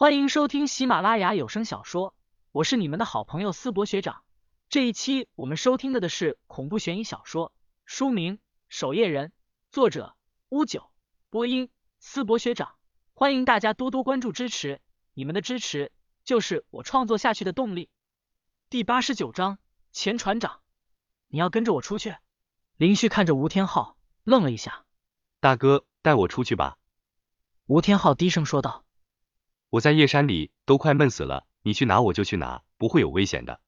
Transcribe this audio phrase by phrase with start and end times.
[0.00, 2.14] 欢迎收听喜马拉雅有声小说，
[2.52, 4.22] 我是你们的好朋友思博学长。
[4.70, 7.52] 这一期我们收听的的是恐怖悬疑小说，
[7.84, 8.36] 书名
[8.70, 9.28] 《守夜人》，
[9.70, 10.16] 作者
[10.48, 10.90] 乌九，
[11.28, 11.68] 播音
[11.98, 12.76] 思博学长。
[13.12, 14.80] 欢迎大家多多关注支持，
[15.12, 15.92] 你们的支持
[16.24, 17.90] 就是我创作下去的动力。
[18.70, 19.58] 第八十九章，
[19.92, 20.60] 前船长，
[21.28, 22.16] 你要跟着我出去？
[22.78, 24.86] 林旭看着吴天昊，愣了一下。
[25.40, 26.78] 大哥，带我出去吧。
[27.66, 28.86] 吴天昊低声说道。
[29.70, 33.60] 我在夜山里都快闷死了，你去哪我就去哪，不会有危险的。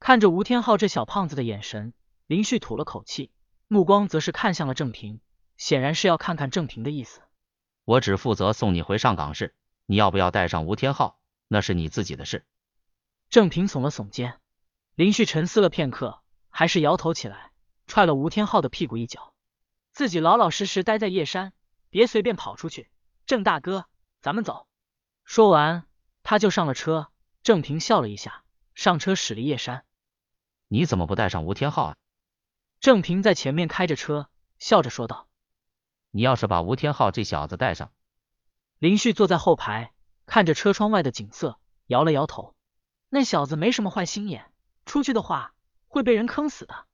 [0.00, 1.94] 看着吴天昊这小胖子的眼神，
[2.26, 3.30] 林旭吐了口气，
[3.68, 5.20] 目光则是看向了郑平，
[5.56, 7.20] 显然是要看看郑平的意思。
[7.84, 9.54] 我只负责送你回上港市，
[9.86, 12.44] 你要不要带上吴天昊，那是你自己的事。
[13.30, 14.40] 郑平耸了耸肩，
[14.96, 17.52] 林旭沉思了片刻，还是摇头起来，
[17.86, 19.34] 踹了吴天昊的屁股一脚，
[19.92, 21.52] 自己老老实实待在夜山，
[21.90, 22.90] 别随便跑出去。
[23.24, 23.86] 郑大哥，
[24.20, 24.66] 咱们走。
[25.24, 25.84] 说完，
[26.22, 27.08] 他就上了车。
[27.42, 28.44] 郑平笑了一下，
[28.74, 29.84] 上车驶离夜山。
[30.68, 31.96] 你怎么不带上吴天昊啊？
[32.80, 35.28] 郑平在前面开着车，笑着说道
[36.12, 37.92] ：“你要是把吴天昊这小子带上……”
[38.78, 39.92] 林旭坐在后排，
[40.24, 42.54] 看着车窗外的景色，摇了摇头
[43.10, 44.52] ：“那小子没什么坏心眼，
[44.86, 45.54] 出去的话
[45.86, 46.86] 会被人坑死的。”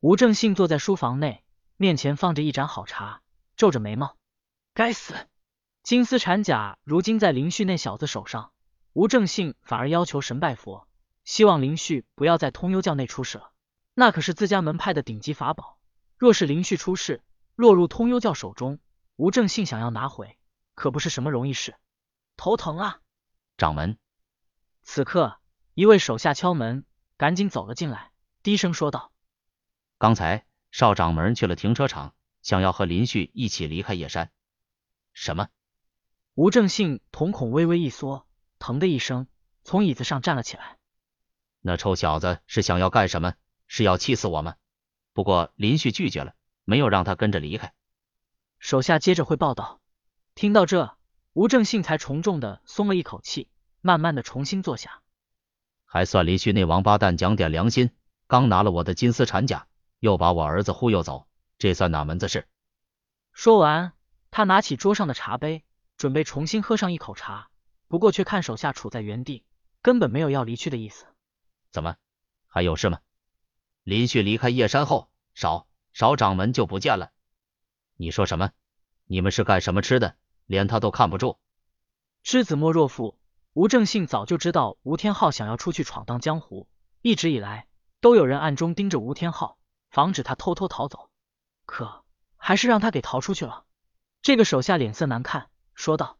[0.00, 1.44] 吴正信坐在书房内，
[1.76, 3.22] 面前放着一盏好茶，
[3.56, 4.16] 皱着眉毛
[4.74, 5.14] ：“该死！”
[5.82, 8.52] 金丝缠甲如今在林旭那小子手上，
[8.92, 10.86] 吴正信反而要求神拜佛，
[11.24, 13.50] 希望林旭不要在通幽教内出事了。
[13.94, 15.78] 那可是自家门派的顶级法宝，
[16.16, 17.22] 若是林旭出事，
[17.56, 18.78] 落入通幽教手中，
[19.16, 20.36] 吴正信想要拿回，
[20.74, 21.74] 可不是什么容易事。
[22.36, 23.00] 头疼啊！
[23.56, 23.98] 掌门，
[24.82, 25.38] 此刻
[25.74, 26.84] 一位手下敲门，
[27.16, 29.12] 赶紧走了进来，低声说道
[29.98, 34.30] ：“刚才少掌门去了停车场，想要和林旭一起离开夜山。”
[35.12, 35.48] 什么？
[36.34, 38.26] 吴正信瞳孔微微一缩，
[38.58, 39.26] 疼的一声
[39.64, 40.78] 从椅子上站了起来。
[41.60, 43.34] 那臭小子是想要干什么？
[43.66, 44.54] 是要气死我吗？
[45.12, 46.34] 不过林旭拒绝了，
[46.64, 47.72] 没有让他跟着离开。
[48.58, 49.80] 手下接着会报道。
[50.34, 50.96] 听到这，
[51.32, 53.50] 吴正信才重重的松了一口气，
[53.80, 55.02] 慢慢的重新坐下。
[55.84, 57.90] 还算林旭那王八蛋讲点良心，
[58.28, 59.66] 刚拿了我的金丝缠甲，
[59.98, 61.26] 又把我儿子忽悠走，
[61.58, 62.46] 这算哪门子事？
[63.32, 63.92] 说完，
[64.30, 65.64] 他拿起桌上的茶杯。
[66.00, 67.50] 准备重新喝上一口茶，
[67.86, 69.44] 不过却看手下处在原地，
[69.82, 71.04] 根本没有要离去的意思。
[71.70, 71.96] 怎么，
[72.46, 73.00] 还有事吗？
[73.82, 77.12] 林旭离开叶山后，少少掌门就不见了。
[77.96, 78.50] 你说什么？
[79.04, 80.16] 你们是干什么吃的？
[80.46, 81.38] 连他都看不住。
[82.22, 83.18] 知子莫若父，
[83.52, 86.66] 吴正信早就知道吴天昊想要出去闯荡江湖，
[87.02, 87.68] 一直以来
[88.00, 89.58] 都有人暗中盯着吴天昊，
[89.90, 91.10] 防止他偷偷逃走。
[91.66, 92.06] 可
[92.38, 93.66] 还是让他给逃出去了。
[94.22, 95.49] 这个手下脸色难看。
[95.80, 96.18] 说道：“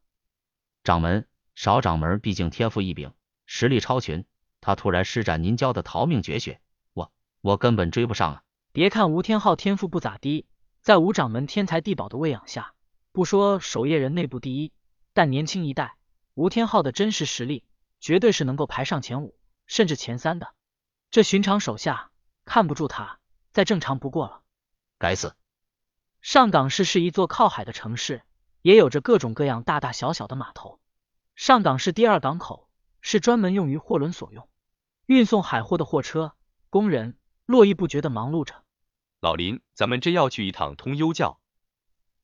[0.85, 3.13] 掌门，少掌门毕竟天赋异禀，
[3.45, 4.25] 实力超群。
[4.63, 6.63] 他突然施展您教的逃命绝学，
[6.95, 7.13] 我
[7.43, 8.43] 我根本追不上啊！
[8.73, 10.47] 别看吴天昊天赋不咋地，
[10.81, 12.73] 在吴掌门天才地宝的喂养下，
[13.13, 14.73] 不说守夜人内部第一，
[15.13, 15.95] 但年轻一代，
[16.33, 17.63] 吴天昊的真实实力
[18.01, 20.55] 绝对是能够排上前五，甚至前三的。
[21.11, 22.11] 这寻常手下
[22.47, 23.19] 看不住他，
[23.53, 24.41] 再正常不过了。
[24.99, 25.37] 该死！
[26.23, 28.23] 上港市是一座靠海的城市。”
[28.63, 30.81] 也有着各种各样大大小小的码头。
[31.35, 32.69] 上港市第二港口
[33.01, 34.49] 是专门用于货轮所用，
[35.07, 36.35] 运送海货的货车、
[36.69, 37.17] 工人
[37.47, 38.65] 络绎不绝的忙碌着。
[39.21, 41.41] 老林，咱们真要去一趟通幽教？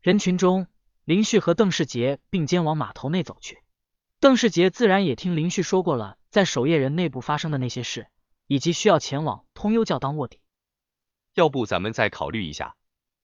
[0.00, 0.66] 人群中，
[1.04, 3.62] 林旭和邓世杰并肩往码头内走去。
[4.20, 8.08] 邓世杰自然也听林旭说过了在守夜人内部发生的那些事，
[8.47, 10.41] 以及需要前往通幽教当卧底。
[11.34, 12.76] 要不咱们再考虑一下？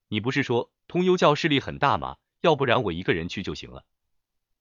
[0.08, 2.16] 你不是说通幽教势力很大吗？
[2.42, 3.86] 要不然我一个人去就行了。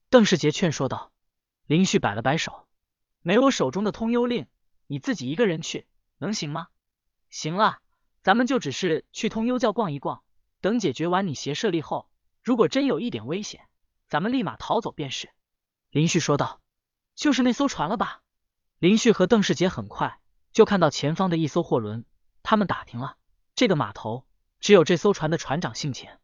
[0.09, 1.11] 邓世杰劝说道。
[1.67, 2.67] 林旭摆了摆手，
[3.21, 4.47] 没我手中的通幽令，
[4.87, 5.87] 你自己一个人去
[6.17, 6.67] 能行吗？
[7.29, 7.79] 行了，
[8.23, 10.23] 咱们就只是去通幽教逛一逛，
[10.59, 12.09] 等解决完你邪舍利后，
[12.41, 13.67] 如果真有一点危险，
[14.07, 15.29] 咱们立马逃走便是。
[15.89, 16.61] 林旭说道。
[17.13, 18.21] 就是那艘船了吧？
[18.79, 20.19] 林旭和邓世杰很快
[20.53, 22.05] 就看到前方的一艘货轮，
[22.41, 23.17] 他们打听了，
[23.53, 24.25] 这个码头
[24.59, 26.20] 只有这艘船的船长姓钱。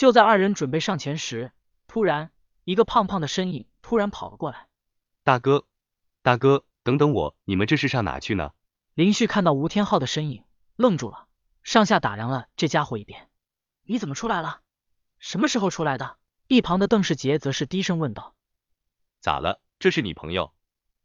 [0.00, 1.52] 就在二人准备上前时，
[1.86, 2.32] 突然
[2.64, 4.66] 一个胖胖的身影突然跑了过来。
[5.24, 5.66] 大哥，
[6.22, 8.54] 大哥，等等我，你们这是上哪去呢？
[8.94, 10.42] 林旭看到吴天昊的身影，
[10.74, 11.26] 愣住了，
[11.62, 13.28] 上下打量了这家伙一遍。
[13.82, 14.62] 你怎么出来了？
[15.18, 16.16] 什么时候出来的？
[16.46, 18.34] 一旁的邓世杰则是低声问道。
[19.20, 19.60] 咋了？
[19.78, 20.54] 这是你朋友，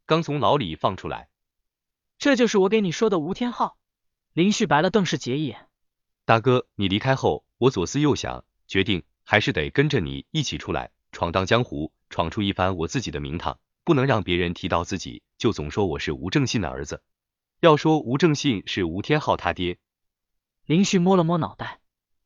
[0.05, 1.27] 刚从牢里放出来。
[2.17, 3.77] 这就是我给你说的吴天昊。
[4.31, 5.67] 林旭白了邓世杰一眼。
[6.23, 8.45] 大哥，你离开后，我左思右想。
[8.67, 13.59] 决定还是得跟着你一起出来闯荡江湖，闯出一番我自己的名堂。
[13.83, 17.03] 不能让别人提到自己就总说我是吴正信的儿子，
[17.59, 19.77] 要说吴正信是吴天昊他爹。
[20.65, 21.79] 林旭摸了摸脑袋，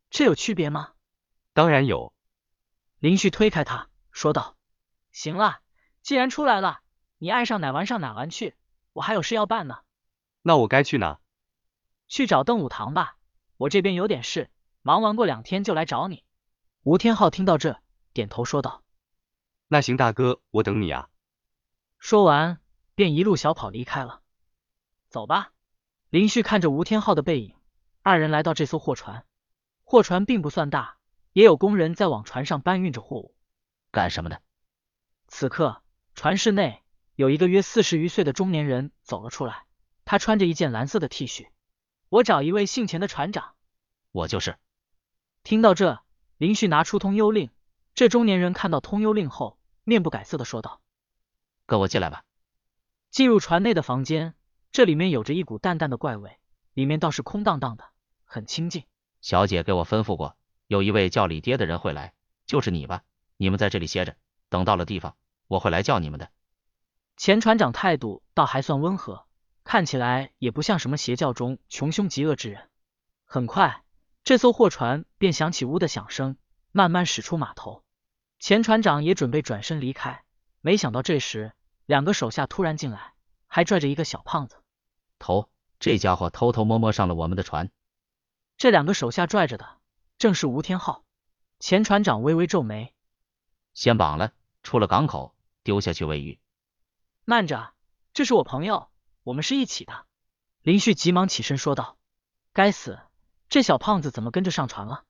[0.09, 0.93] 这有区别吗？
[1.51, 2.13] 当然有。
[2.99, 4.55] 林旭推开他，说道
[5.11, 5.59] ：“行了，
[6.01, 6.79] 既然出来了，
[7.17, 8.55] 你爱上哪玩上哪玩去，
[8.93, 9.79] 我还有事要办呢。
[10.41, 11.19] 那我该去哪？
[12.07, 13.17] 去找邓武堂吧，
[13.57, 14.49] 我这边有点事，
[14.81, 16.23] 忙完过两天就来找你。”
[16.89, 17.79] 吴天昊听到这，
[18.13, 18.81] 点头说道
[19.69, 21.07] ：“那行，大哥，我等你啊。”
[21.99, 22.59] 说完，
[22.95, 24.23] 便一路小跑离开了。
[25.07, 25.53] 走吧。
[26.09, 27.55] 林旭看着吴天昊的背影，
[28.01, 29.23] 二人来到这艘货船。
[29.83, 30.97] 货船并不算大，
[31.31, 33.35] 也有工人在往船上搬运着货物。
[33.91, 34.41] 干什么的？
[35.27, 35.83] 此刻，
[36.15, 36.81] 船室内
[37.13, 39.67] 有一个约四十余岁的中年人走了出来。
[40.05, 41.49] 他穿着一件蓝色的 T 恤。
[42.09, 43.53] 我找一位姓钱的船长。
[44.11, 44.57] 我就是。
[45.43, 46.01] 听到这，
[46.39, 47.49] 林旭拿出通幽令。
[47.95, 50.79] 这中年人看到通幽令后，面不改色的说道。
[51.65, 52.23] 跟我进来吧。
[53.11, 54.35] 进入船内的房间，
[54.71, 56.39] 这里面有着一股淡淡的怪味，
[56.73, 57.83] 里面倒是空荡荡的，
[58.23, 58.85] 很清静。
[59.19, 60.37] 小姐给我吩咐过，
[60.67, 62.13] 有一位叫李爹的人会来，
[62.45, 63.03] 就是你吧？
[63.35, 64.15] 你们在这里歇着，
[64.47, 66.31] 等到了地方，我会来叫你们的。
[67.17, 69.25] 钱船长态度倒还算温和，
[69.65, 72.69] 看起来也不像什么邪教中穷凶极恶之人。
[73.25, 73.83] 很快，
[74.29, 76.37] 这艘货船便响起呜的响声，
[76.71, 77.83] 慢慢驶出码头。
[78.37, 80.23] 钱船长也准备转身离开，
[80.61, 81.53] 没想到这时。
[81.87, 83.15] 两个手下突然进来，
[83.47, 84.57] 还拽着一个小胖子。
[85.17, 85.49] 头，
[85.79, 87.71] 这家伙偷偷摸摸上了我们的船。
[88.55, 89.79] 这两个手下拽着的
[90.19, 91.03] 正是吴天昊。
[91.57, 92.93] 钱船长微微皱眉，
[93.73, 96.39] 先绑了，出了港口，丢下去喂鱼。
[97.25, 97.73] 慢着，
[98.13, 98.91] 这是我朋友，
[99.23, 100.05] 我们是一起的。
[100.61, 101.97] 林旭急忙起身说道
[102.53, 102.99] ：“该死，
[103.49, 105.03] 这小胖子怎么跟着上船了？”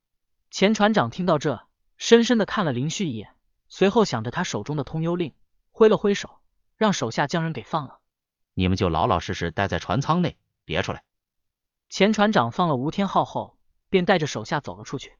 [0.50, 3.36] 钱船长听到这，深深的看了林旭一眼，
[3.68, 5.33] 随后想着他手中的通幽令，
[5.71, 6.39] 挥了挥手。
[6.77, 8.00] 让手下将人给放了，
[8.53, 11.03] 你们就老老实实待在船舱内，别出来。
[11.89, 13.57] 钱船长放了吴天昊后，
[13.89, 15.18] 便带着手下走了出去。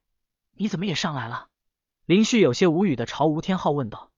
[0.54, 1.50] 你怎么也上来了？
[2.06, 4.10] 林旭有些无语的朝吴天昊问道。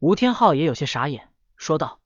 [0.00, 1.98] 吴天昊也有些傻眼，说道：“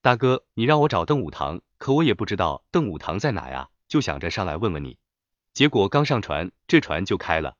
[0.00, 4.98] 大哥，你让我找邓武堂，可我也不知道邓武堂在哪呀，就想着上来问问你。
[5.58, 7.56] 结果刚上船，这船就开了。”